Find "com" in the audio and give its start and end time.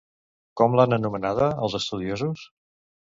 0.61-0.77